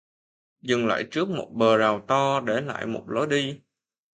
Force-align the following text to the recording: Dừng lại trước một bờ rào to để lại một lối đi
Dừng 0.61 0.87
lại 0.87 1.07
trước 1.11 1.29
một 1.29 1.49
bờ 1.53 1.77
rào 1.77 2.05
to 2.07 2.39
để 2.39 2.61
lại 2.61 2.85
một 2.85 3.03
lối 3.09 3.27
đi 3.27 3.61